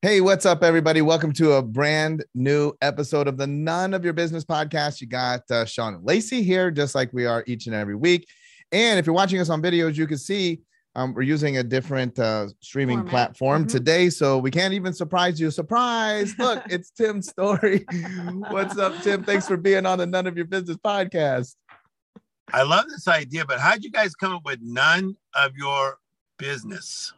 [0.00, 1.02] Hey, what's up, everybody?
[1.02, 5.00] Welcome to a brand new episode of the None of Your Business podcast.
[5.00, 8.28] You got uh, Sean and Lacey here, just like we are each and every week.
[8.70, 10.60] And if you're watching us on videos, you can see
[10.94, 13.10] um, we're using a different uh, streaming Format.
[13.10, 13.76] platform mm-hmm.
[13.76, 15.50] today, so we can't even surprise you.
[15.50, 16.32] Surprise!
[16.38, 17.84] Look, it's Tim Storey.
[18.50, 19.24] What's up, Tim?
[19.24, 21.56] Thanks for being on the None of Your Business podcast.
[22.52, 25.98] I love this idea, but how'd you guys come up with none of your
[26.38, 27.14] business?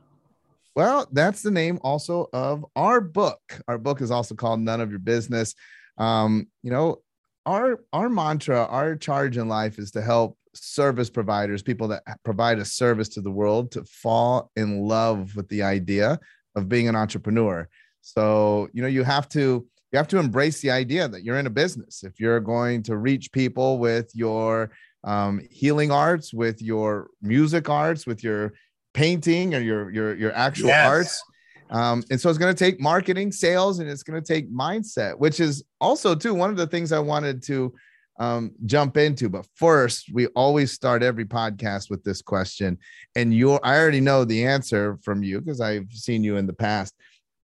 [0.77, 3.41] Well, that's the name also of our book.
[3.67, 5.55] Our book is also called None of Your Business.
[5.99, 7.03] Um, you know,
[7.47, 12.59] our our mantra, our charge in life is to help service providers, people that provide
[12.59, 16.19] a service to the world, to fall in love with the idea
[16.55, 17.69] of being an entrepreneur.
[18.01, 21.47] So, you know, you have to you have to embrace the idea that you're in
[21.47, 22.05] a business.
[22.05, 24.71] If you're going to reach people with your
[25.03, 28.53] um, healing arts, with your music arts, with your
[28.95, 30.87] painting or your your your actual yes.
[30.87, 31.23] arts.
[31.71, 35.17] Um, and so it's going to take marketing, sales, and it's going to take mindset,
[35.19, 37.73] which is also too one of the things I wanted to
[38.19, 39.29] um, jump into.
[39.29, 42.79] But first, we always start every podcast with this question,
[43.15, 46.53] and you I already know the answer from you because I've seen you in the
[46.53, 46.95] past.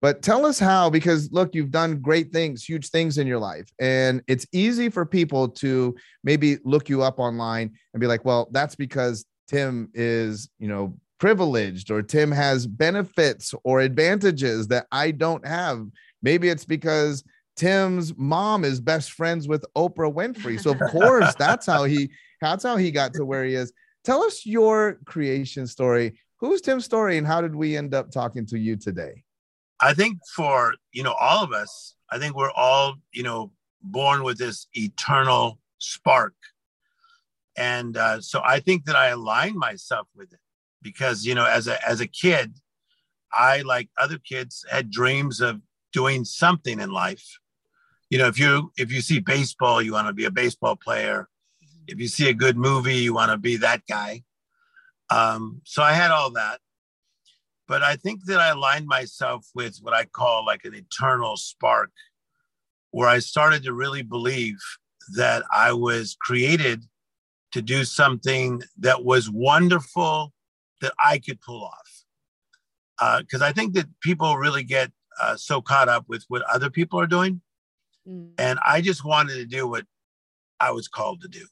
[0.01, 3.67] But tell us how, because look, you've done great things, huge things in your life.
[3.79, 8.47] And it's easy for people to maybe look you up online and be like, well,
[8.51, 15.11] that's because Tim is, you know, privileged or Tim has benefits or advantages that I
[15.11, 15.87] don't have.
[16.21, 17.23] Maybe it's because
[17.55, 20.59] Tim's mom is best friends with Oprah Winfrey.
[20.59, 22.09] So of course that's how he
[22.41, 23.71] that's how he got to where he is.
[24.03, 26.19] Tell us your creation story.
[26.39, 29.23] Who's Tim's Storey and how did we end up talking to you today?
[29.79, 34.23] I think for, you know, all of us, I think we're all, you know, born
[34.23, 36.33] with this eternal spark.
[37.57, 40.39] And uh, so I think that I align myself with it
[40.85, 42.53] because you know as a as a kid
[43.33, 45.59] i like other kids had dreams of
[45.91, 47.39] doing something in life.
[48.09, 51.27] You know if you if you see baseball you want to be a baseball player.
[51.87, 54.23] If you see a good movie you want to be that guy.
[55.09, 56.59] Um, so i had all that.
[57.67, 61.91] But i think that i aligned myself with what i call like an eternal spark
[62.91, 64.59] where i started to really believe
[65.15, 66.83] that i was created
[67.55, 70.33] to do something that was wonderful
[70.81, 73.21] that I could pull off.
[73.21, 74.91] Because uh, I think that people really get
[75.21, 77.41] uh, so caught up with what other people are doing.
[78.07, 78.31] Mm.
[78.37, 79.85] And I just wanted to do what
[80.59, 81.45] I was called to do.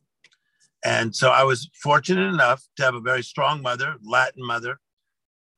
[0.86, 4.80] And so I was fortunate enough to have a very strong mother, Latin mother,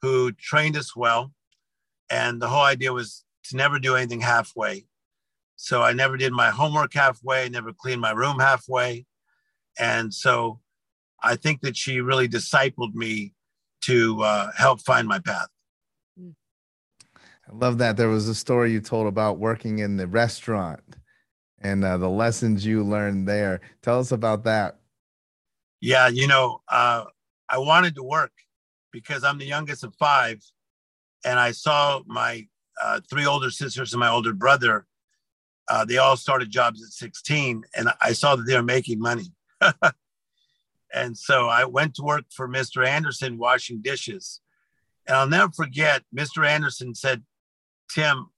[0.01, 1.31] who trained us well.
[2.11, 4.85] And the whole idea was to never do anything halfway.
[5.55, 9.05] So I never did my homework halfway, never cleaned my room halfway.
[9.79, 10.59] And so
[11.23, 13.33] I think that she really discipled me
[13.85, 15.47] to uh, help find my path.
[16.17, 17.97] I love that.
[17.97, 20.81] There was a story you told about working in the restaurant
[21.59, 23.61] and uh, the lessons you learned there.
[23.83, 24.79] Tell us about that.
[25.81, 27.05] Yeah, you know, uh,
[27.47, 28.31] I wanted to work
[28.91, 30.41] because I'm the youngest of five,
[31.23, 32.47] and I saw my
[32.81, 34.87] uh, three older sisters and my older brother.
[35.67, 39.25] Uh, they all started jobs at 16, and I saw that they were making money.
[40.95, 42.87] And so I went to work for Mr.
[42.87, 44.39] Anderson washing dishes.
[45.05, 46.47] And I'll never forget, Mr.
[46.47, 47.23] Anderson said,
[47.93, 48.29] Tim,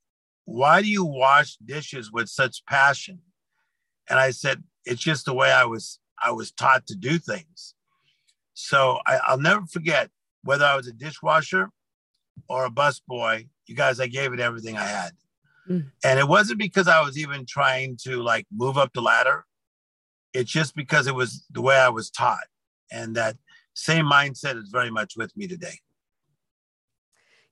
[0.46, 3.20] why do you wash dishes with such passion?
[4.10, 7.76] And I said, it's just the way I was I was taught to do things.
[8.56, 10.10] So I, will never forget
[10.44, 11.70] whether I was a dishwasher
[12.50, 15.12] or a busboy, you guys, I gave it everything I had.
[15.70, 15.92] Mm.
[16.04, 19.46] And it wasn't because I was even trying to like move up the ladder.
[20.34, 22.46] It's just because it was the way I was taught.
[22.92, 23.38] And that
[23.74, 25.80] same mindset is very much with me today.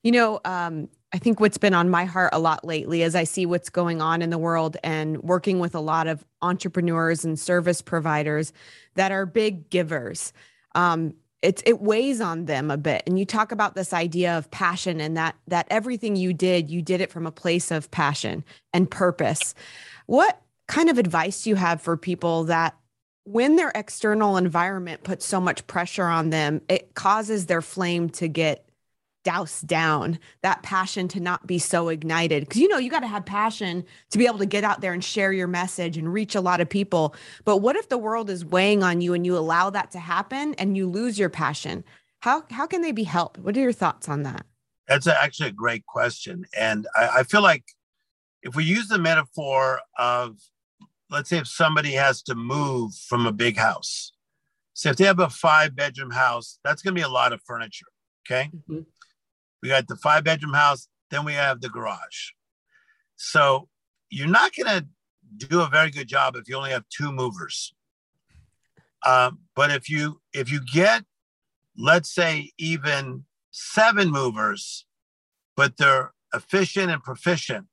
[0.02, 3.24] You know, um, I think what's been on my heart a lot lately as I
[3.24, 7.38] see what's going on in the world and working with a lot of entrepreneurs and
[7.38, 8.52] service providers
[8.94, 10.32] that are big givers.
[10.74, 14.50] Um, it's it weighs on them a bit and you talk about this idea of
[14.50, 18.42] passion and that that everything you did you did it from a place of passion
[18.72, 19.54] and purpose
[20.06, 22.76] what kind of advice you have for people that
[23.24, 28.28] when their external environment puts so much pressure on them, it causes their flame to
[28.28, 28.66] get
[29.24, 32.44] doused down, that passion to not be so ignited.
[32.44, 34.92] Because you know, you got to have passion to be able to get out there
[34.92, 37.12] and share your message and reach a lot of people.
[37.44, 40.54] But what if the world is weighing on you and you allow that to happen
[40.54, 41.82] and you lose your passion?
[42.20, 43.38] How how can they be helped?
[43.38, 44.46] What are your thoughts on that?
[44.86, 46.44] That's actually a great question.
[46.56, 47.64] And I, I feel like
[48.42, 50.38] if we use the metaphor of
[51.10, 54.12] let's say if somebody has to move from a big house.
[54.74, 57.40] So if they have a five bedroom house, that's going to be a lot of
[57.46, 57.86] furniture.
[58.26, 58.50] Okay.
[58.54, 58.80] Mm-hmm.
[59.62, 62.30] We got the five bedroom house then we have the garage.
[63.16, 63.68] So
[64.10, 67.74] you're not going to do a very good job if you only have two movers.
[69.04, 71.04] Um, but if you if you get,
[71.76, 74.86] let's say, even seven movers,
[75.56, 77.66] but they're efficient and proficient,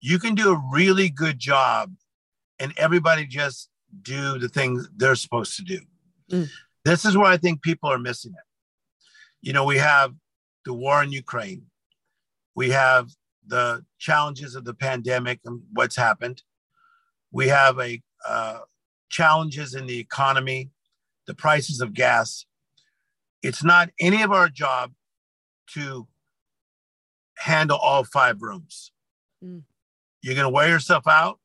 [0.00, 1.94] you can do a really good job,
[2.60, 3.70] and everybody just
[4.02, 5.80] do the things they're supposed to do.
[6.30, 6.48] Mm.
[6.84, 8.44] This is where I think people are missing it.
[9.40, 10.14] You know, we have
[10.64, 11.62] the war in Ukraine.
[12.54, 13.10] We have
[13.46, 16.42] the challenges of the pandemic and what's happened.
[17.32, 18.60] We have a uh,
[19.08, 20.70] challenges in the economy,
[21.26, 22.44] the prices of gas.
[23.42, 24.92] It's not any of our job
[25.74, 26.08] to
[27.38, 28.92] handle all five rooms.
[29.44, 29.62] Mm.
[30.22, 31.38] You're going to wear yourself out.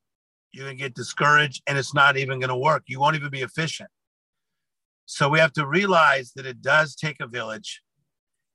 [0.53, 2.83] You're going to get discouraged, and it's not even going to work.
[2.87, 3.89] You won't even be efficient.
[5.05, 7.81] So we have to realize that it does take a village.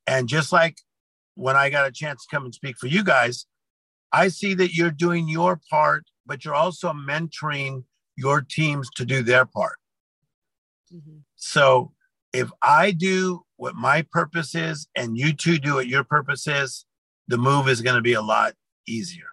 [0.07, 0.79] And just like
[1.35, 3.47] when I got a chance to come and speak for you guys,
[4.13, 7.85] I see that you're doing your part, but you're also mentoring
[8.17, 9.77] your teams to do their part.
[10.93, 11.19] Mm-hmm.
[11.37, 11.93] So
[12.33, 16.87] if I do what my purpose is and you two do what your purpose is,
[17.27, 18.55] the move is going to be a lot
[18.87, 19.27] easier.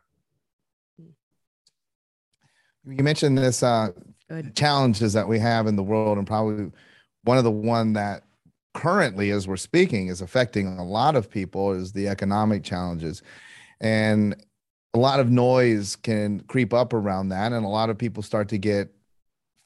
[2.88, 3.92] You mentioned this uh,
[4.54, 6.72] challenges that we have in the world, and probably
[7.24, 8.24] one of the one that
[8.74, 13.24] currently, as we're speaking, is affecting a lot of people is the economic challenges,
[13.82, 14.36] and
[14.96, 18.48] a lot of noise can creep up around that and a lot of people start
[18.48, 18.90] to get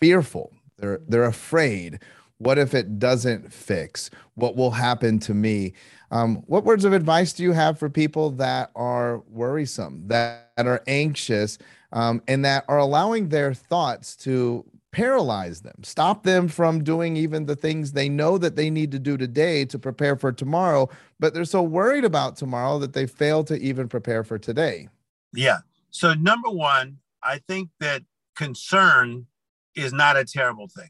[0.01, 0.51] fearful.
[0.77, 1.99] They're they're afraid.
[2.39, 4.09] What if it doesn't fix?
[4.35, 5.73] What will happen to me?
[6.09, 10.65] Um, what words of advice do you have for people that are worrisome that, that
[10.65, 11.59] are anxious
[11.91, 17.45] um, and that are allowing their thoughts to paralyze them stop them from doing even
[17.45, 20.89] the things they know that they need to do today to prepare for tomorrow
[21.19, 24.87] but they're so worried about tomorrow that they fail to even prepare for today
[25.33, 25.59] yeah.
[25.91, 28.03] So, number one, I think that
[28.35, 29.27] concern
[29.75, 30.89] is not a terrible thing.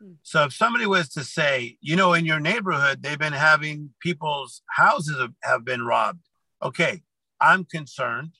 [0.00, 0.12] Hmm.
[0.22, 4.62] So, if somebody was to say, you know, in your neighborhood, they've been having people's
[4.70, 6.26] houses have been robbed.
[6.62, 7.02] Okay,
[7.40, 8.32] I'm concerned.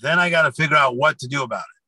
[0.00, 1.82] Then I got to figure out what to do about it.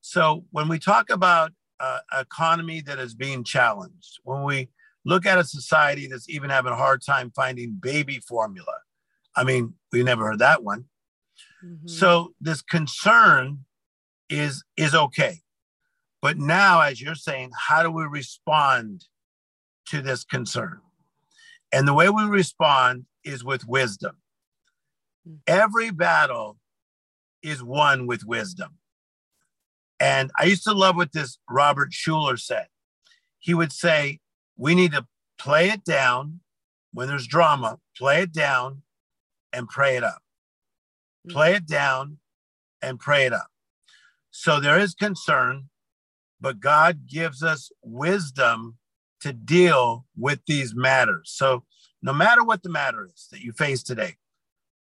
[0.00, 4.68] So, when we talk about uh, economy that is being challenged, when we
[5.04, 8.74] look at a society that's even having a hard time finding baby formula,
[9.36, 10.86] I mean, we never heard that one.
[11.64, 11.88] Mm-hmm.
[11.88, 13.64] So this concern
[14.28, 15.40] is is okay.
[16.20, 19.04] But now, as you're saying, how do we respond
[19.86, 20.80] to this concern?
[21.72, 24.16] And the way we respond is with wisdom.
[25.28, 25.36] Mm-hmm.
[25.46, 26.58] Every battle
[27.42, 28.78] is won with wisdom.
[30.00, 32.66] And I used to love what this Robert Schuller said.
[33.38, 34.20] He would say,
[34.56, 35.06] We need to
[35.38, 36.40] play it down
[36.92, 38.82] when there's drama, play it down
[39.52, 40.22] and pray it up
[41.26, 41.32] mm.
[41.32, 42.18] play it down,
[42.82, 43.48] and pray it up.
[44.30, 45.68] So there is concern,
[46.40, 48.76] but God gives us wisdom
[49.20, 51.32] to deal with these matters.
[51.34, 51.64] So
[52.02, 54.14] no matter what the matter is that you face today,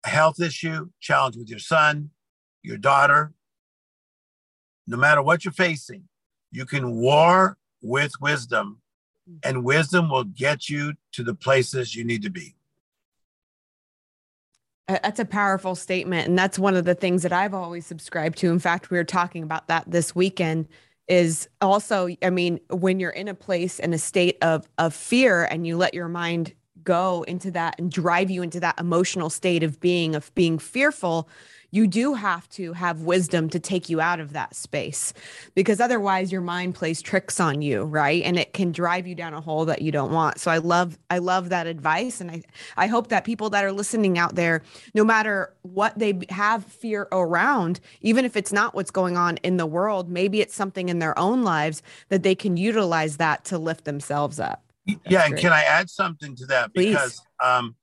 [0.04, 2.10] a health issue, challenge with your son,
[2.66, 3.32] your daughter,
[4.86, 6.04] no matter what you're facing,
[6.50, 8.80] you can war with wisdom,
[9.42, 12.56] and wisdom will get you to the places you need to be.
[14.88, 16.28] That's a powerful statement.
[16.28, 18.50] And that's one of the things that I've always subscribed to.
[18.50, 20.68] In fact, we were talking about that this weekend
[21.08, 25.44] is also, I mean, when you're in a place in a state of of fear
[25.44, 29.64] and you let your mind go into that and drive you into that emotional state
[29.64, 31.28] of being of being fearful,
[31.70, 35.12] you do have to have wisdom to take you out of that space
[35.54, 38.22] because otherwise your mind plays tricks on you right?
[38.24, 40.38] And it can drive you down a hole that you don't want.
[40.38, 42.20] So i love i love that advice.
[42.20, 42.42] And i
[42.76, 44.62] i hope that people that are listening out there
[44.94, 49.56] no matter what they have fear around even if it's not what's going on in
[49.56, 53.58] the world maybe it's something in their own lives that they can utilize that to
[53.58, 54.62] lift themselves up.
[54.86, 56.74] That's yeah and can i add something to that?
[56.74, 56.94] Please.
[56.94, 57.76] because um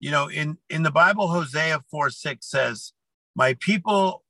[0.00, 2.92] you know in in the bible hosea 4 6 says
[3.34, 4.24] my people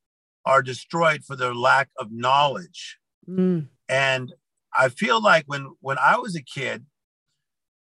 [0.45, 2.99] are destroyed for their lack of knowledge.
[3.29, 3.69] Mm.
[3.89, 4.33] And
[4.77, 6.87] I feel like when when I was a kid,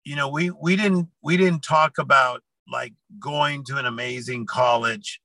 [0.04, 2.42] you know, we we didn't we didn't talk about
[2.72, 5.22] like going to an amazing college.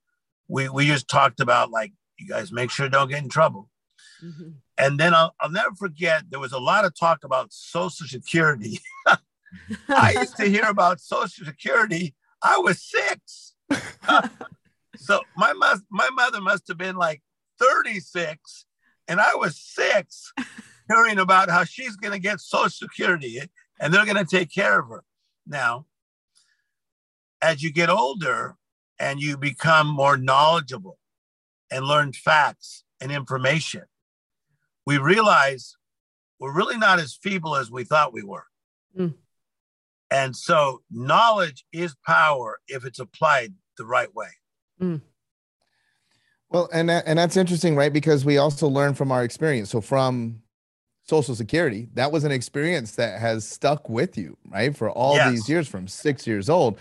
[0.48, 3.70] We we just talked about like you guys make sure don't get in trouble.
[4.22, 4.50] Mm-hmm.
[4.78, 8.80] And then I'll, I'll never forget there was a lot of talk about Social Security.
[9.88, 12.14] I used to hear about Social Security.
[12.42, 13.54] I was six.
[14.98, 17.22] So my mother, my mother must have been like
[17.58, 18.66] 36,
[19.06, 20.32] and I was six,
[20.88, 23.40] hearing about how she's going to get Social Security
[23.80, 25.04] and they're going to take care of her.
[25.46, 25.86] Now,
[27.40, 28.56] as you get older,
[28.98, 30.98] and you become more knowledgeable
[31.70, 33.82] and learn facts and information,
[34.86, 35.76] we realize
[36.40, 38.46] we're really not as feeble as we thought we were.
[38.98, 39.14] Mm.
[40.10, 44.28] And so knowledge is power if it's applied the right way.
[44.80, 45.00] Mm.
[46.50, 47.92] Well, and that, and that's interesting, right?
[47.92, 49.70] Because we also learn from our experience.
[49.70, 50.40] So from
[51.02, 54.76] Social Security, that was an experience that has stuck with you, right?
[54.76, 55.30] For all yes.
[55.30, 56.78] these years from 6 years old.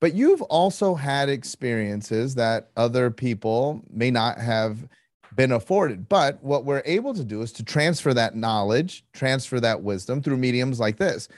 [0.00, 4.88] But you've also had experiences that other people may not have
[5.36, 6.08] been afforded.
[6.08, 10.38] But what we're able to do is to transfer that knowledge, transfer that wisdom through
[10.38, 11.28] mediums like this.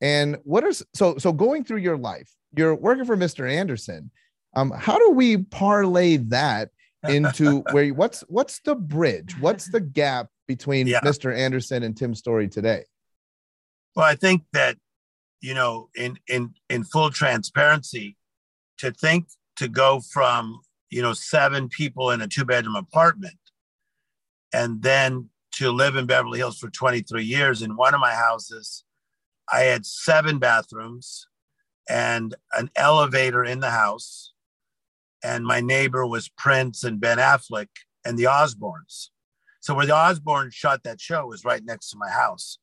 [0.00, 2.34] And what are so so going through your life?
[2.56, 3.50] You're working for Mr.
[3.50, 4.10] Anderson.
[4.58, 6.70] Um, how do we parlay that
[7.08, 9.38] into where you, what's what's the bridge?
[9.38, 11.00] What's the gap between yeah.
[11.00, 11.36] Mr.
[11.36, 12.84] Anderson and Tim Storey today?
[13.94, 14.76] Well, I think that
[15.40, 18.16] you know, in in in full transparency,
[18.78, 20.60] to think to go from
[20.90, 23.38] you know seven people in a two bedroom apartment,
[24.52, 28.84] and then to live in Beverly Hills for 23 years in one of my houses,
[29.52, 31.28] I had seven bathrooms
[31.88, 34.32] and an elevator in the house
[35.22, 37.68] and my neighbor was Prince and Ben Affleck
[38.04, 39.08] and the Osbournes.
[39.60, 42.58] So where the Osbournes shot that show was right next to my house.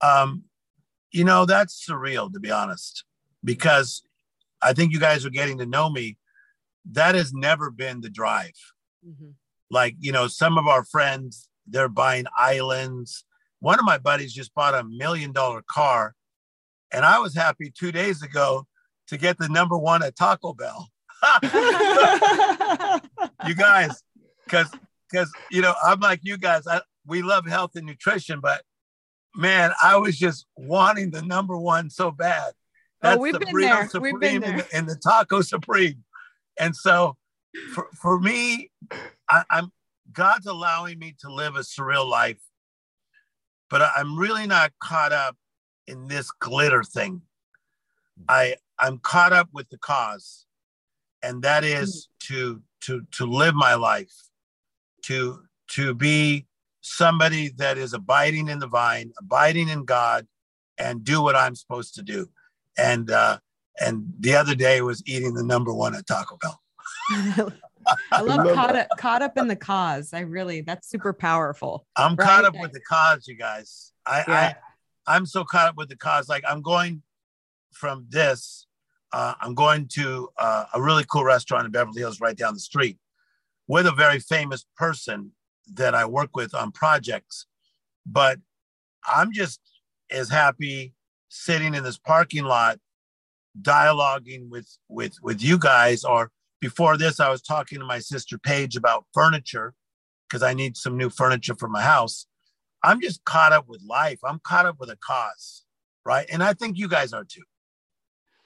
[0.00, 0.44] Um,
[1.10, 3.04] you know, that's surreal to be honest,
[3.42, 4.02] because
[4.62, 6.18] I think you guys are getting to know me.
[6.92, 8.52] That has never been the drive.
[9.06, 9.30] Mm-hmm.
[9.70, 13.24] Like, you know, some of our friends, they're buying islands.
[13.60, 16.14] One of my buddies just bought a million dollar car.
[16.92, 18.66] And I was happy two days ago
[19.08, 20.88] to get the number one at Taco Bell.
[23.46, 24.02] you guys,
[24.44, 24.70] because
[25.10, 26.66] because you know I'm like you guys.
[26.66, 28.62] I, we love health and nutrition, but
[29.34, 32.52] man, I was just wanting the number one so bad.
[33.02, 33.88] That's oh, we've the been there.
[33.88, 34.50] Supreme we've been there.
[34.50, 36.04] And, the, and the Taco Supreme.
[36.58, 37.16] And so,
[37.74, 38.70] for for me,
[39.28, 39.72] I, I'm
[40.12, 42.40] God's allowing me to live a surreal life,
[43.68, 45.36] but I'm really not caught up
[45.86, 47.22] in this glitter thing.
[48.28, 50.43] I I'm caught up with the cause
[51.24, 54.12] and that is to to to live my life
[55.02, 56.46] to to be
[56.82, 60.26] somebody that is abiding in the vine abiding in god
[60.78, 62.28] and do what i'm supposed to do
[62.76, 63.38] and uh
[63.80, 66.60] and the other day was eating the number one at taco bell
[68.12, 70.14] I love caught up, caught up in the cause.
[70.14, 71.86] I really that's super powerful.
[71.96, 72.26] I'm right?
[72.26, 73.92] caught up with the cause, you guys.
[74.06, 74.54] I, yeah.
[75.06, 76.26] I I'm so caught up with the cause.
[76.26, 77.02] Like I'm going
[77.72, 78.66] from this
[79.14, 82.58] uh, I'm going to uh, a really cool restaurant in Beverly Hills right down the
[82.58, 82.98] street
[83.68, 85.30] with a very famous person
[85.74, 87.46] that I work with on projects.
[88.04, 88.40] But
[89.06, 89.60] I'm just
[90.10, 90.94] as happy
[91.28, 92.80] sitting in this parking lot
[93.62, 98.36] dialoguing with with with you guys or before this I was talking to my sister
[98.36, 99.74] Paige about furniture
[100.28, 102.26] because I need some new furniture for my house.
[102.82, 104.18] I'm just caught up with life.
[104.24, 105.62] I'm caught up with a cause,
[106.04, 106.26] right?
[106.32, 107.44] And I think you guys are too.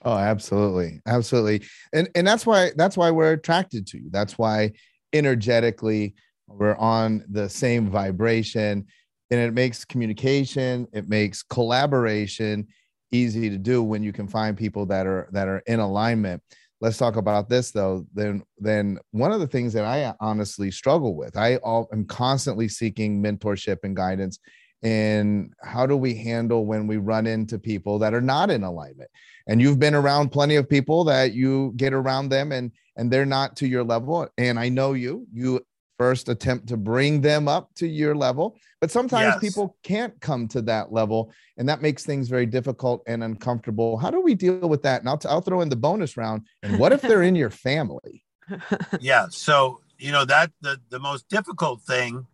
[0.05, 1.01] Oh, absolutely.
[1.07, 1.67] Absolutely.
[1.93, 4.11] And and that's why that's why we're attracted to you.
[4.11, 4.73] That's why
[5.13, 6.15] energetically
[6.47, 8.87] we're on the same vibration
[9.31, 12.67] and it makes communication, it makes collaboration
[13.11, 16.43] easy to do when you can find people that are that are in alignment.
[16.81, 18.07] Let's talk about this though.
[18.15, 21.59] Then then one of the things that I honestly struggle with, I
[21.93, 24.39] am constantly seeking mentorship and guidance
[24.83, 29.11] and how do we handle when we run into people that are not in alignment
[29.49, 33.27] and you've been around plenty of people that you get around them and and they're
[33.27, 34.29] not to your level.
[34.39, 35.61] And i know you you
[35.99, 38.57] first attempt to bring them up to your level.
[38.81, 39.41] But sometimes yes.
[39.41, 43.97] people can't come to that level and that makes things very difficult and uncomfortable.
[43.97, 45.01] How do we deal with that?
[45.01, 46.47] And i'll, t- I'll throw in the bonus round.
[46.63, 48.25] And what if they're in your family?
[49.01, 52.27] Yeah so you know that the, the most difficult thing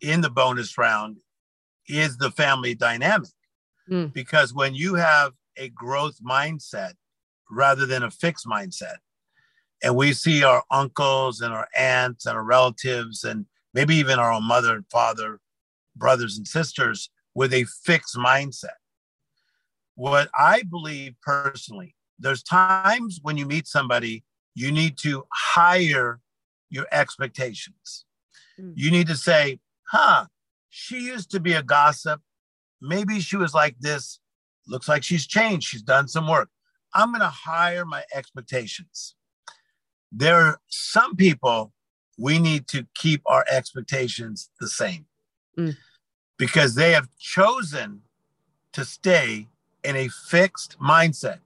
[0.00, 1.18] in the bonus round
[1.88, 3.30] is the family dynamic.
[3.90, 4.12] Mm.
[4.12, 6.94] because when you have a growth mindset
[7.50, 8.96] rather than a fixed mindset.
[9.82, 14.32] And we see our uncles and our aunts and our relatives, and maybe even our
[14.32, 15.38] own mother and father,
[15.94, 18.78] brothers and sisters with a fixed mindset.
[19.94, 24.24] What I believe personally, there's times when you meet somebody,
[24.54, 26.20] you need to higher
[26.70, 28.04] your expectations.
[28.60, 28.72] Mm.
[28.76, 30.26] You need to say, huh,
[30.68, 32.20] she used to be a gossip.
[32.80, 34.20] Maybe she was like this
[34.66, 35.68] looks like she's changed.
[35.68, 36.48] She's done some work.
[36.94, 39.14] I'm going to higher my expectations.
[40.12, 41.72] There are some people
[42.18, 45.06] we need to keep our expectations the same
[45.56, 45.76] mm.
[46.36, 48.02] because they have chosen
[48.72, 49.48] to stay
[49.82, 51.38] in a fixed mindset.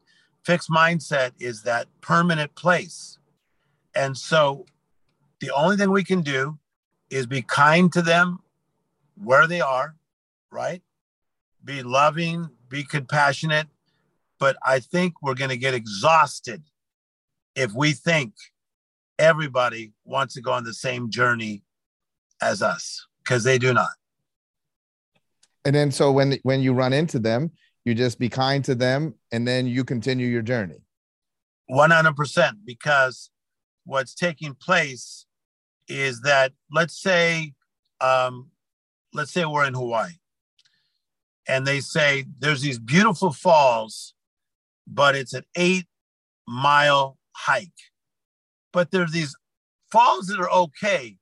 [0.42, 3.18] fixed mindset is that permanent place.
[3.94, 4.66] And so
[5.40, 6.58] the only thing we can do
[7.10, 8.40] is be kind to them
[9.22, 9.94] where they are,
[10.50, 10.82] right?
[11.64, 13.68] Be loving, be compassionate.
[14.40, 16.62] But I think we're going to get exhausted
[17.54, 18.34] if we think
[19.18, 21.62] everybody wants to go on the same journey
[22.42, 23.90] as us because they do not.
[25.64, 27.52] And then so when when you run into them,
[27.84, 30.80] you just be kind to them and then you continue your journey.
[31.70, 33.30] 100% because
[33.84, 35.26] what's taking place
[35.88, 37.54] is that let's say
[38.00, 38.50] um,
[39.14, 40.10] let's say we're in Hawaii
[41.48, 44.14] and they say there's these beautiful falls,
[44.86, 45.86] but it's an eight
[46.46, 47.68] mile hike.
[48.72, 49.36] But there's these
[49.92, 51.16] falls that are okay.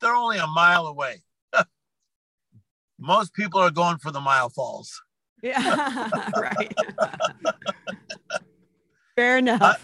[0.00, 1.22] They're only a mile away.
[2.98, 5.00] Most people are going for the mile falls.
[5.42, 6.74] Yeah, right.
[9.16, 9.62] Fair enough.
[9.62, 9.74] Uh,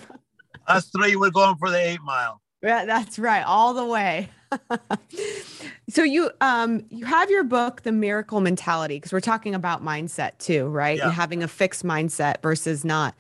[0.66, 2.40] us three, we're going for the eight mile.
[2.62, 4.30] Yeah, that's right, all the way.
[5.94, 10.36] So you um you have your book, The Miracle Mentality, because we're talking about mindset
[10.38, 10.98] too, right?
[10.98, 11.04] Yeah.
[11.04, 13.14] And having a fixed mindset versus not.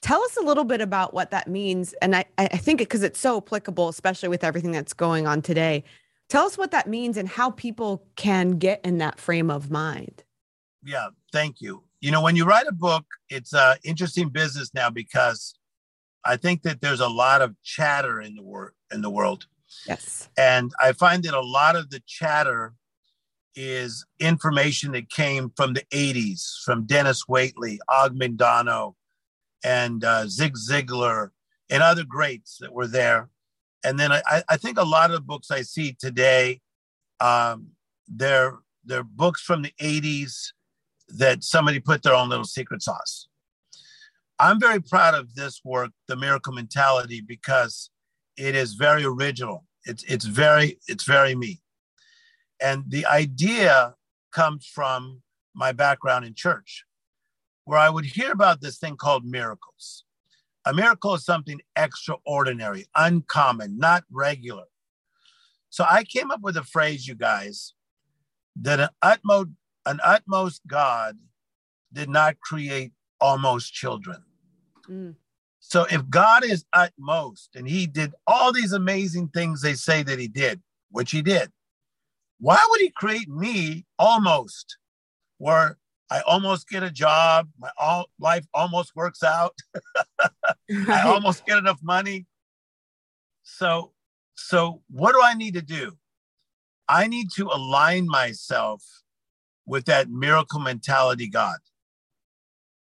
[0.00, 1.92] Tell us a little bit about what that means.
[1.94, 5.82] And I, I think because it's so applicable, especially with everything that's going on today.
[6.28, 10.22] Tell us what that means and how people can get in that frame of mind.
[10.84, 11.82] Yeah, thank you.
[12.00, 15.54] You know, when you write a book, it's a interesting business now because
[16.24, 19.48] I think that there's a lot of chatter in the world in the world.
[19.86, 20.28] Yes.
[20.36, 22.74] And I find that a lot of the chatter
[23.54, 28.94] is information that came from the 80s, from Dennis Waitley, Og Mandino,
[29.64, 31.30] and uh, Zig Ziglar,
[31.68, 33.28] and other greats that were there.
[33.84, 36.60] And then I, I think a lot of the books I see today,
[37.20, 37.68] um,
[38.08, 40.52] they're they're books from the 80s
[41.08, 43.28] that somebody put their own little secret sauce.
[44.38, 47.90] I'm very proud of this work, The Miracle Mentality, because
[48.40, 49.66] it is very original.
[49.84, 51.60] It's it's very it's very me.
[52.60, 53.94] And the idea
[54.32, 55.22] comes from
[55.54, 56.84] my background in church,
[57.64, 60.04] where I would hear about this thing called miracles.
[60.64, 64.64] A miracle is something extraordinary, uncommon, not regular.
[65.70, 67.74] So I came up with a phrase, you guys,
[68.56, 69.50] that an utmost
[69.86, 71.18] an utmost God
[71.92, 74.22] did not create almost children.
[74.88, 75.14] Mm.
[75.70, 80.18] So if God is utmost and he did all these amazing things they say that
[80.18, 81.48] he did, which he did,
[82.40, 84.78] why would he create me almost
[85.38, 85.78] where
[86.10, 89.56] I almost get a job, my all life almost works out,
[90.88, 92.26] I almost get enough money.
[93.44, 93.92] So
[94.34, 95.92] so what do I need to do?
[96.88, 98.82] I need to align myself
[99.66, 101.58] with that miracle mentality God.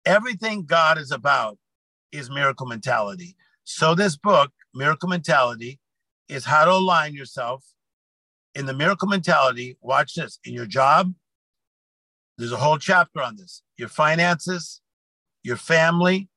[0.06, 1.58] Everything God is about
[2.14, 3.36] is miracle mentality.
[3.66, 5.80] So, this book, Miracle Mentality,
[6.30, 7.66] is how to align yourself
[8.56, 9.78] in the miracle mentality.
[9.82, 11.14] Watch this in your job.
[12.38, 14.82] There's a whole chapter on this your finances,
[15.44, 16.30] your family,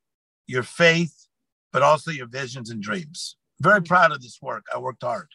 [0.47, 1.27] your faith,
[1.73, 3.37] but also your visions and dreams.
[3.61, 3.87] Very mm-hmm.
[3.87, 4.65] proud of this work.
[4.75, 5.29] I worked hard.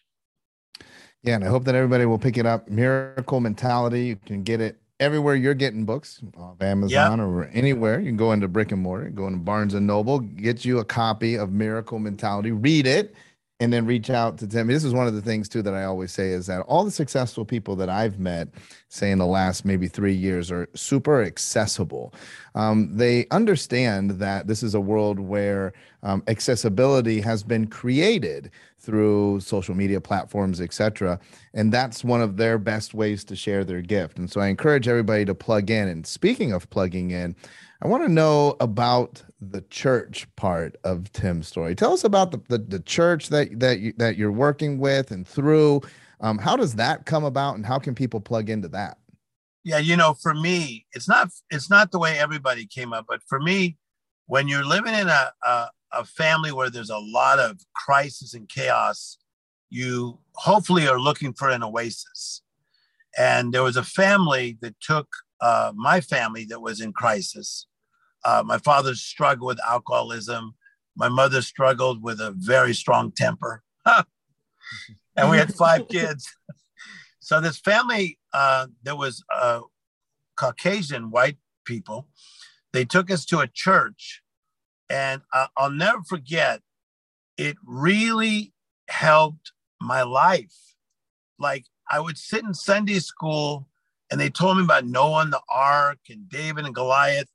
[1.24, 2.68] Yeah, and I hope that everybody will pick it up.
[2.68, 4.06] Miracle Mentality.
[4.08, 7.28] You can get it everywhere you're getting books, off Amazon yep.
[7.28, 8.00] or anywhere.
[8.00, 10.86] You can go into brick and mortar, go into Barnes and Noble, get you a
[10.86, 13.16] copy of Miracle Mentality, read it,
[13.62, 14.66] and then reach out to them.
[14.66, 16.90] This is one of the things too that I always say is that all the
[16.90, 18.48] successful people that I've met,
[18.90, 22.12] say in the last maybe three years, are super accessible.
[22.56, 29.40] Um, they understand that this is a world where um, accessibility has been created through
[29.42, 31.20] social media platforms, etc.
[31.54, 34.18] And that's one of their best ways to share their gift.
[34.18, 35.88] And so I encourage everybody to plug in.
[35.88, 37.36] And speaking of plugging in,
[37.82, 41.74] I want to know about the church part of Tim's story.
[41.74, 45.28] Tell us about the, the, the church that that you, that you're working with and
[45.28, 45.82] through.
[46.20, 48.98] Um, how does that come about, and how can people plug into that?
[49.64, 53.24] Yeah, you know, for me, it's not it's not the way everybody came up, but
[53.24, 53.78] for me,
[54.28, 58.48] when you're living in a, a a family where there's a lot of crisis and
[58.48, 59.18] chaos,
[59.70, 62.42] you hopefully are looking for an oasis.
[63.18, 65.08] And there was a family that took
[65.42, 67.66] uh, my family that was in crisis.
[68.24, 70.56] Uh, my father struggled with alcoholism.
[70.96, 73.64] My mother struggled with a very strong temper.
[75.16, 76.30] and we had five kids.
[77.20, 79.62] so this family uh, that was uh,
[80.36, 82.08] Caucasian white people,
[82.74, 84.22] they took us to a church
[84.92, 85.22] and
[85.56, 86.62] I'll never forget,
[87.38, 88.54] it really
[88.90, 90.76] helped my life.
[91.40, 93.68] Like I would sit in Sunday school
[94.12, 97.30] and they told me about Noah and the ark and David and Goliath.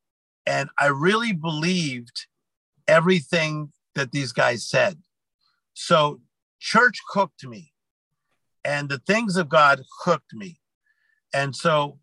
[0.47, 2.27] And I really believed
[2.87, 4.99] everything that these guys said.
[5.75, 6.21] So
[6.61, 7.73] church cooked me
[8.65, 10.59] and the things of God cooked me.
[11.35, 11.99] And so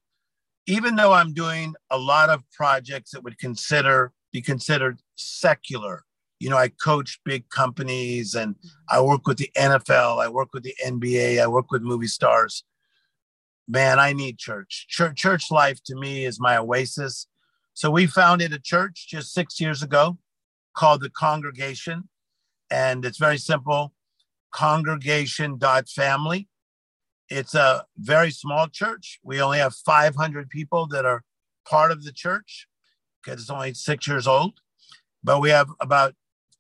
[0.68, 6.04] even though I'm doing a lot of projects that would consider be considered secular,
[6.40, 8.56] you know, I coach big companies and
[8.90, 12.64] I work with the NFL, I work with the NBA, I work with movie stars.
[13.68, 14.88] Man, I need church.
[14.90, 17.28] Church, church life to me is my oasis.
[17.74, 20.18] So we founded a church just six years ago
[20.76, 22.10] called the Congregation.
[22.70, 23.94] And it's very simple
[24.54, 26.48] congregation.family.
[27.30, 29.20] It's a very small church.
[29.24, 31.24] We only have 500 people that are
[31.68, 32.68] part of the church
[33.24, 34.60] because it's only six years old.
[35.24, 36.14] But we have about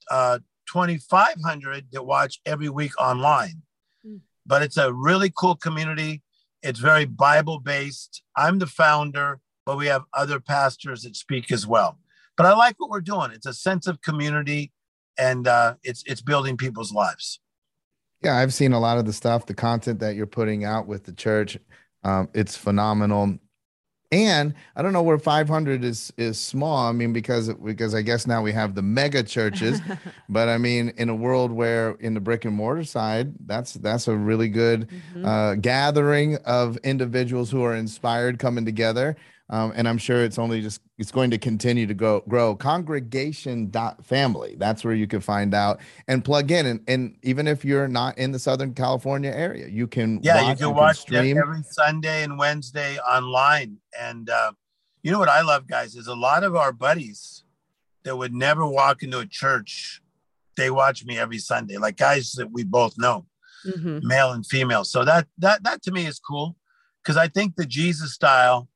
[0.10, 0.40] uh,
[0.72, 3.62] 2,500 that watch every week online.
[4.06, 4.22] Mm.
[4.46, 6.24] But it's a really cool community.
[6.64, 8.24] It's very Bible based.
[8.36, 11.98] I'm the founder, but we have other pastors that speak as well.
[12.36, 13.32] But I like what we're doing.
[13.32, 14.72] It's a sense of community,
[15.18, 17.40] and uh, it's it's building people's lives.
[18.24, 21.04] Yeah, I've seen a lot of the stuff, the content that you're putting out with
[21.04, 21.58] the church.
[22.04, 23.38] Um, it's phenomenal.
[24.12, 26.88] And I don't know where 500 is is small.
[26.88, 29.82] I mean, because because I guess now we have the mega churches,
[30.30, 34.08] but I mean, in a world where in the brick and mortar side, that's that's
[34.08, 35.26] a really good mm-hmm.
[35.26, 39.16] uh, gathering of individuals who are inspired coming together
[39.54, 42.56] um, and I'm sure it's only just it's going to continue to go grow.
[42.56, 44.56] Congregation family.
[44.58, 46.66] That's where you can find out and plug in.
[46.66, 50.60] And, and even if you're not in the Southern California area, you can yeah watch,
[50.60, 53.78] you can watch stream every Sunday and Wednesday online.
[54.00, 54.54] And uh,
[55.04, 57.44] you know what I love, guys, is a lot of our buddies
[58.06, 60.02] that would never walk into a church.
[60.58, 63.28] They watch me every Sunday, like guys that we both know,
[63.64, 64.00] mm-hmm.
[64.02, 64.84] male and female.
[64.84, 66.56] So that that that to me is cool
[67.04, 68.68] because I think the Jesus style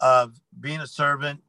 [0.00, 1.40] of being a servant,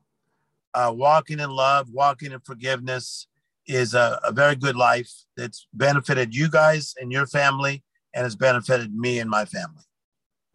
[0.73, 3.27] uh, walking in love, walking in forgiveness
[3.67, 7.83] is a, a very good life that's benefited you guys and your family
[8.13, 9.83] and has benefited me and my family.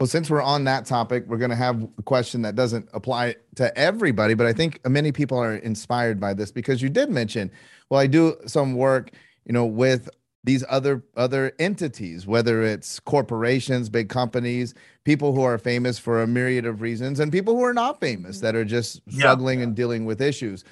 [0.00, 3.37] Well, since we're on that topic, we're going to have a question that doesn't apply
[3.54, 7.50] to everybody, but I think many people are inspired by this because you did mention,
[7.90, 9.12] well, I do some work,
[9.44, 10.11] you know, with
[10.44, 16.26] these other other entities whether it's corporations big companies people who are famous for a
[16.26, 19.64] myriad of reasons and people who are not famous that are just struggling yeah.
[19.64, 20.64] and dealing with issues.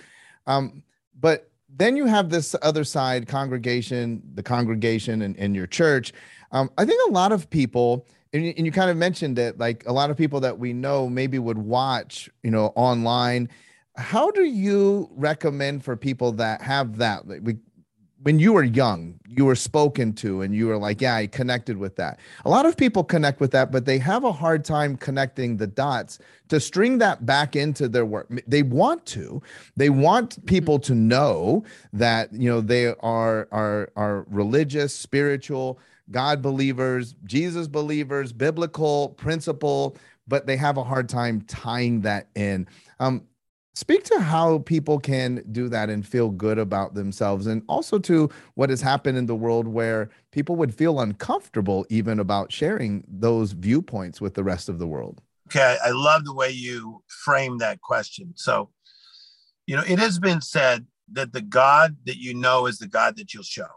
[0.47, 0.83] Um,
[1.21, 6.13] but then you have this other side congregation the congregation and, and your church.
[6.51, 9.59] Um, i think a lot of people and you, and you kind of mentioned it
[9.59, 13.49] like a lot of people that we know maybe would watch you know online.
[13.95, 17.27] How do you recommend for people that have that?
[17.27, 17.59] We
[18.23, 21.77] when you were young, you were spoken to and you were like, yeah, I connected
[21.77, 22.21] with that.
[22.45, 25.67] A lot of people connect with that, but they have a hard time connecting the
[25.67, 28.29] dots to string that back into their work.
[28.47, 29.43] They want to.
[29.77, 30.47] They want mm-hmm.
[30.47, 35.81] people to know that, you know, they are are are religious, spiritual,
[36.11, 39.97] God believers, Jesus believers, biblical principle,
[40.29, 42.69] but they have a hard time tying that in.
[43.01, 43.27] Um,
[43.75, 48.29] speak to how people can do that and feel good about themselves and also to
[48.55, 53.53] what has happened in the world where people would feel uncomfortable even about sharing those
[53.53, 55.21] viewpoints with the rest of the world.
[55.49, 58.33] Okay i love the way you frame that question.
[58.37, 58.71] So
[59.67, 63.17] you know it has been said that the god that you know is the god
[63.17, 63.69] that you'll show.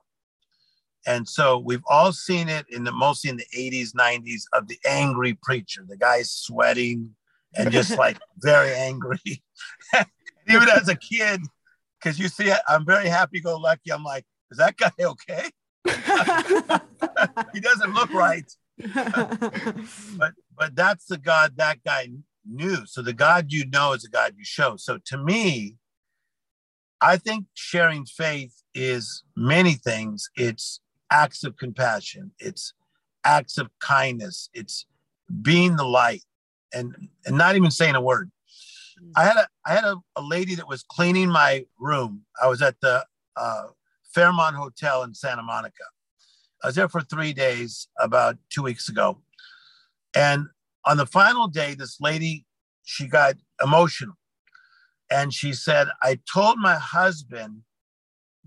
[1.07, 4.79] And so we've all seen it in the mostly in the 80s 90s of the
[4.87, 5.85] angry preacher.
[5.87, 7.15] The guy's sweating
[7.57, 9.19] and just like very angry.
[10.47, 11.41] Even as a kid,
[11.99, 13.91] because you see, I'm very happy go lucky.
[13.91, 15.49] I'm like, is that guy okay?
[17.53, 18.51] he doesn't look right.
[20.17, 22.09] but but that's the God that guy
[22.45, 22.85] knew.
[22.85, 24.75] So the God you know is the God you show.
[24.77, 25.77] So to me,
[27.01, 30.29] I think sharing faith is many things.
[30.35, 30.79] It's
[31.11, 32.31] acts of compassion.
[32.39, 32.73] It's
[33.23, 34.49] acts of kindness.
[34.53, 34.85] It's
[35.41, 36.23] being the light
[36.75, 38.29] and and not even saying a word.
[39.15, 42.23] I had a I had a, a lady that was cleaning my room.
[42.41, 43.67] I was at the uh,
[44.13, 45.83] Fairmont Hotel in Santa Monica.
[46.63, 49.21] I was there for three days about two weeks ago,
[50.15, 50.47] and
[50.85, 52.45] on the final day, this lady
[52.83, 54.15] she got emotional,
[55.09, 57.61] and she said, "I told my husband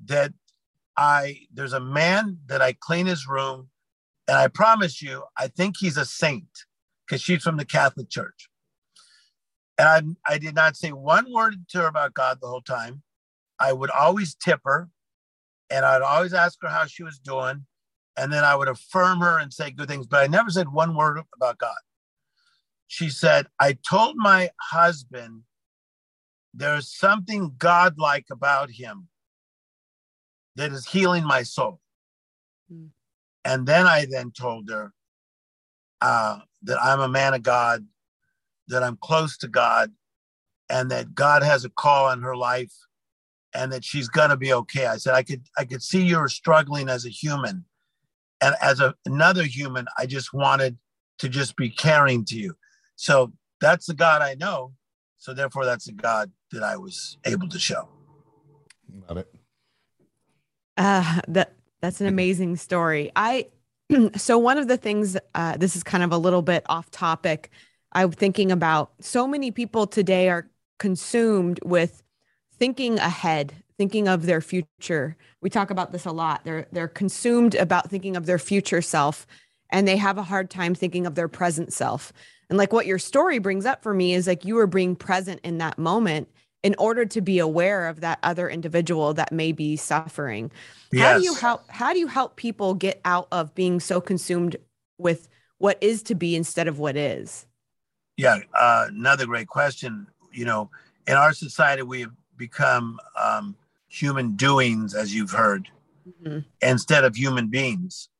[0.05, 0.33] that
[0.97, 3.69] I there's a man that I clean his room,
[4.27, 6.67] and I promise you, I think he's a saint."
[7.09, 8.51] Because she's from the Catholic Church.
[9.79, 13.03] And I, I did not say one word to her about God the whole time.
[13.59, 14.90] I would always tip her
[15.71, 17.66] and I'd always ask her how she was doing.
[18.16, 20.97] And then I would affirm her and say good things, but I never said one
[20.97, 21.77] word about God.
[22.88, 25.42] She said, I told my husband
[26.55, 29.09] there's something godlike about him.
[30.57, 31.81] that is healing my soul.
[32.73, 32.90] Mm.
[33.44, 34.92] And then I then told her
[36.01, 37.87] uh, that I'm a man of God,
[38.68, 39.92] that I'm close to God,
[40.68, 42.73] and that God has a call on her life
[43.55, 44.87] and that she's gonna be okay.
[44.87, 47.64] I said I could I could see you were struggling as a human.
[48.40, 50.79] And as a, another human, I just wanted
[51.18, 52.55] to just be caring to you.
[52.94, 54.75] So that's the God I know.
[55.16, 57.88] So therefore that's the God that I was able to show.
[59.09, 59.35] Love it.
[60.77, 63.11] Uh, that that's an amazing story.
[63.16, 63.49] I
[64.16, 67.51] so one of the things uh, this is kind of a little bit off topic.
[67.92, 70.48] I'm thinking about so many people today are
[70.79, 72.03] consumed with
[72.59, 75.16] thinking ahead, thinking of their future.
[75.40, 76.44] We talk about this a lot.
[76.44, 79.27] They're they're consumed about thinking of their future self
[79.70, 82.12] and they have a hard time thinking of their present self.
[82.48, 85.40] And like what your story brings up for me is like you were being present
[85.44, 86.29] in that moment
[86.68, 90.50] in order to be aware of that other individual that may be suffering.
[90.92, 91.02] Yes.
[91.07, 94.54] How do you help how do you help people get out of being so consumed
[94.98, 97.46] with what is to be instead of what is?
[98.18, 100.09] Yeah, uh, another great question.
[100.31, 100.70] You know,
[101.07, 103.57] in our society, we have become um,
[103.88, 105.70] human doings, as you've heard,
[106.22, 106.44] Mhm.
[106.61, 108.11] instead of human beings.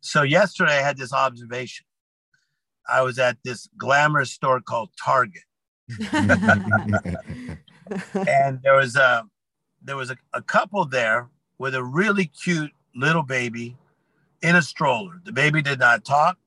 [0.00, 1.86] So yesterday, I had this observation.
[2.88, 5.44] I was at this glamorous store called Target,
[8.14, 9.24] and there was a
[9.82, 13.76] there was a, a couple there with a really cute little baby
[14.42, 15.20] in a stroller.
[15.24, 16.38] The baby did not talk,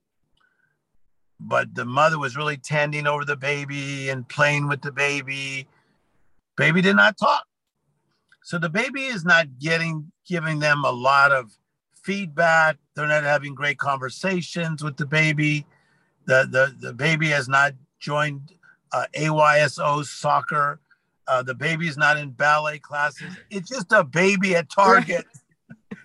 [1.39, 5.67] but the mother was really tending over the baby and playing with the baby.
[6.57, 7.45] Baby did not talk.
[8.43, 11.51] So the baby is not getting giving them a lot of
[12.03, 12.77] feedback.
[12.95, 15.65] They're not having great conversations with the baby.
[16.25, 18.53] The the, the baby has not joined
[18.91, 20.79] uh, AYSO soccer.
[21.31, 23.37] Uh, the baby's not in ballet classes.
[23.49, 25.25] It's just a baby at Target,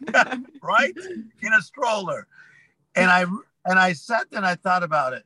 [0.62, 0.94] right?
[1.42, 2.28] In a stroller.
[2.94, 3.22] And I
[3.64, 5.24] and I sat there and I thought about it.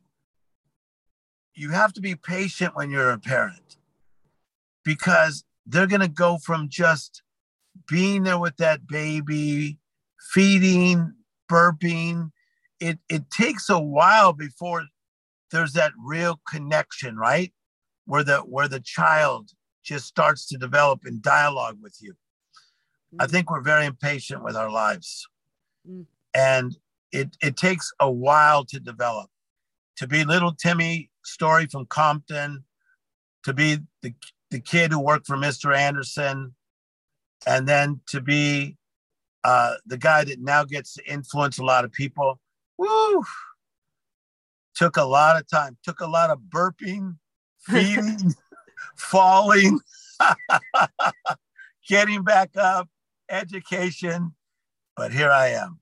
[1.54, 3.76] You have to be patient when you're a parent
[4.86, 7.22] because they're going to go from just
[7.86, 9.76] being there with that baby,
[10.32, 11.12] feeding,
[11.46, 12.30] burping.
[12.80, 14.86] It, it takes a while before
[15.50, 17.52] there's that real connection, right?
[18.06, 19.50] Where the where the child
[19.82, 22.14] just starts to develop in dialogue with you.
[23.18, 25.26] I think we're very impatient with our lives.
[25.88, 26.06] Mm.
[26.34, 26.76] And
[27.12, 29.30] it, it takes a while to develop.
[29.96, 32.64] To be little Timmy Storey from Compton,
[33.44, 34.14] to be the,
[34.50, 35.76] the kid who worked for Mr.
[35.76, 36.54] Anderson,
[37.46, 38.76] and then to be
[39.44, 42.38] uh, the guy that now gets to influence a lot of people.
[42.78, 43.24] Woo!
[44.74, 47.16] Took a lot of time, took a lot of burping,
[47.60, 48.34] feeding,
[49.10, 49.80] falling,
[51.88, 52.88] getting back up,
[53.28, 54.34] education.
[54.96, 55.80] But here I am.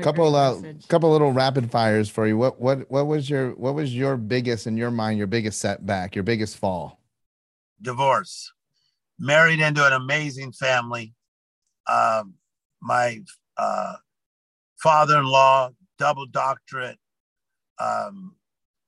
[0.00, 0.88] couple uh, Message.
[0.88, 2.36] couple little rapid fires for you.
[2.36, 6.14] What what what was your what was your biggest in your mind your biggest setback,
[6.14, 6.98] your biggest fall?
[7.82, 8.52] divorce,
[9.18, 11.14] married into an amazing family.
[11.88, 12.34] Um,
[12.80, 13.20] my
[13.56, 13.94] uh,
[14.82, 16.98] father in law, double doctorate,
[17.78, 18.36] um,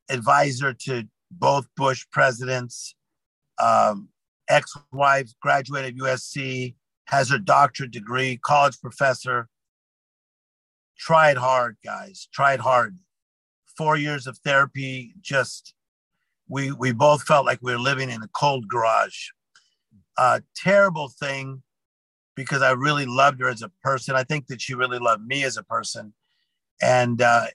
[0.09, 2.95] advisor to both Bush presidents,
[3.59, 4.09] um,
[4.49, 6.75] ex wife, graduated USC,
[7.07, 9.49] has her doctorate degree, college professor.
[10.99, 12.99] Tried hard, guys, tried hard.
[13.77, 15.75] Four years of therapy, just
[16.49, 19.29] we we both felt like we were living in a cold garage.
[20.17, 21.63] Uh, terrible thing
[22.37, 24.15] because I really loved her as a person.
[24.15, 26.15] I think that she really loved me as a person,
[26.81, 27.47] and uh,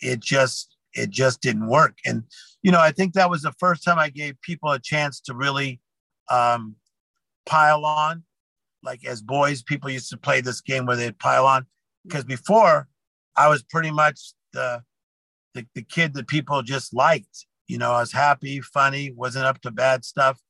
[0.00, 1.98] it just it just didn't work.
[2.04, 2.24] And
[2.62, 5.34] you know, I think that was the first time I gave people a chance to
[5.34, 5.80] really
[6.30, 6.76] um,
[7.46, 8.24] pile on.
[8.82, 11.66] Like as boys, people used to play this game where they'd pile on.
[12.04, 12.88] Because before,
[13.36, 14.82] I was pretty much the,
[15.54, 17.46] the the kid that people just liked.
[17.66, 20.40] You know, I was happy, funny, wasn't up to bad stuff.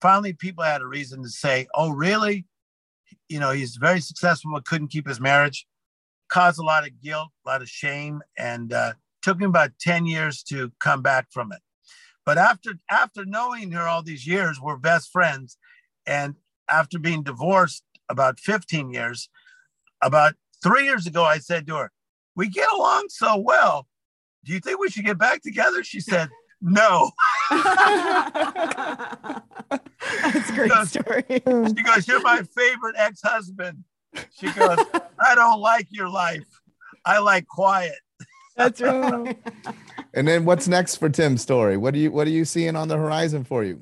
[0.00, 2.46] Finally, people had a reason to say, "Oh, really?
[3.28, 5.66] You know, he's very successful, but couldn't keep his marriage."
[6.28, 10.06] Caused a lot of guilt, a lot of shame, and uh, took him about ten
[10.06, 11.60] years to come back from it.
[12.24, 15.56] But after after knowing her all these years, we're best friends,
[16.06, 16.34] and
[16.70, 19.30] after being divorced about 15 years,
[20.02, 21.92] about three years ago, I said to her,
[22.36, 23.88] "We get along so well.
[24.44, 26.28] Do you think we should get back together?" She said,
[26.60, 27.10] "No."
[30.30, 31.24] That's a great story.
[31.76, 33.84] She goes, "You're my favorite ex-husband."
[34.38, 34.78] She goes,
[35.20, 36.46] "I don't like your life.
[37.04, 37.98] I like quiet."
[38.58, 39.38] That's right.
[40.14, 41.76] And then what's next for Tim's story?
[41.76, 43.76] What do you what are you seeing on the horizon for you?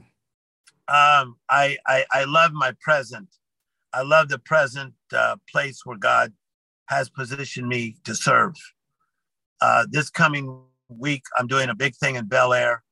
[0.89, 3.29] Um, I, I I love my present.
[3.93, 6.33] I love the present uh, place where God
[6.89, 8.55] has positioned me to serve.
[9.61, 12.85] Uh, this coming week, I'm doing a big thing in Bel Air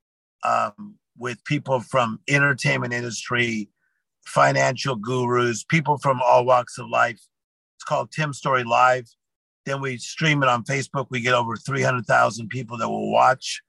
[0.42, 3.68] um, with people from entertainment industry,
[4.24, 7.20] financial gurus, people from all walks of life.
[7.76, 9.06] It's called Tim Storey Live.
[9.64, 11.06] Then we stream it on Facebook.
[11.10, 13.62] We get over 300,000 people that will watch.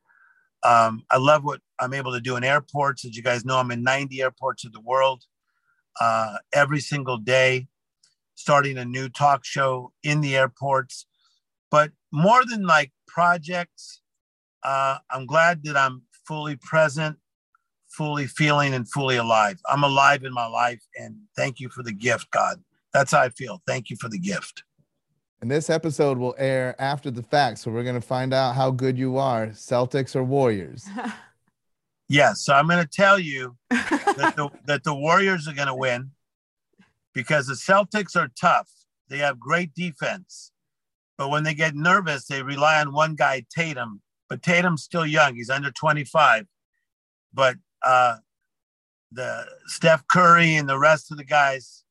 [0.63, 3.05] Um, I love what I'm able to do in airports.
[3.05, 5.23] As you guys know, I'm in 90 airports of the world
[6.01, 7.67] uh, every single day,
[8.35, 11.05] starting a new talk show in the airports.
[11.71, 14.01] But more than like projects,
[14.63, 17.17] uh, I'm glad that I'm fully present,
[17.87, 19.59] fully feeling, and fully alive.
[19.69, 20.81] I'm alive in my life.
[20.95, 22.63] And thank you for the gift, God.
[22.93, 23.61] That's how I feel.
[23.67, 24.63] Thank you for the gift.
[25.45, 27.59] And this episode will air after the fact.
[27.59, 30.87] So we're going to find out how good you are, Celtics or Warriors.
[32.09, 32.41] yes.
[32.41, 36.09] So I'm going to tell you that the, that the Warriors are going to win
[37.13, 38.71] because the Celtics are tough.
[39.07, 40.51] They have great defense.
[41.15, 44.01] But when they get nervous, they rely on one guy, Tatum.
[44.27, 45.35] But Tatum's still young.
[45.35, 46.47] He's under 25.
[47.35, 48.15] But uh,
[49.11, 51.83] the Steph Curry and the rest of the guys,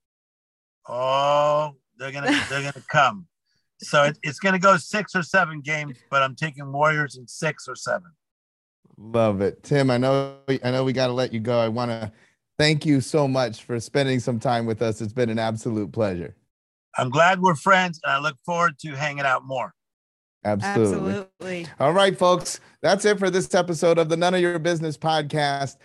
[0.88, 3.28] oh, they're gonna they're gonna come.
[3.80, 7.26] So it, it's going to go six or seven games, but I'm taking Warriors in
[7.26, 8.10] six or seven.
[8.96, 9.90] Love it, Tim.
[9.90, 11.58] I know I know we got to let you go.
[11.58, 12.12] I want to
[12.58, 15.00] thank you so much for spending some time with us.
[15.00, 16.36] It's been an absolute pleasure.
[16.96, 19.74] I'm glad we're friends, and I look forward to hanging out more.
[20.44, 21.10] Absolutely.
[21.10, 21.66] Absolutely.
[21.80, 22.60] All right, folks.
[22.82, 25.76] That's it for this episode of the None of Your Business podcast.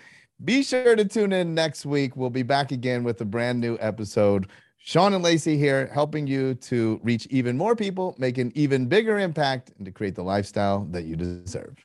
[0.44, 2.16] Be sure to tune in next week.
[2.16, 4.48] We'll be back again with a brand new episode.
[4.80, 9.20] Sean and Lacey here, helping you to reach even more people, make an even bigger
[9.20, 11.76] impact, and to create the lifestyle that you deserve.